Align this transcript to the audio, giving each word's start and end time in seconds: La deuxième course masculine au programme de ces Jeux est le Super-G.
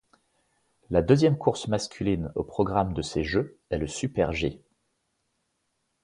La 0.89 1.03
deuxième 1.03 1.37
course 1.37 1.67
masculine 1.67 2.31
au 2.33 2.43
programme 2.43 2.95
de 2.95 3.03
ces 3.03 3.23
Jeux 3.23 3.59
est 3.69 3.77
le 3.77 3.85
Super-G. 3.85 4.59